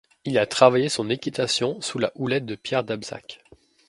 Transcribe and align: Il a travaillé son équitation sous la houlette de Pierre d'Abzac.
Il 0.25 0.39
a 0.39 0.47
travaillé 0.47 0.89
son 0.89 1.11
équitation 1.11 1.79
sous 1.79 1.99
la 1.99 2.11
houlette 2.15 2.47
de 2.47 2.55
Pierre 2.55 2.83
d'Abzac. 2.83 3.43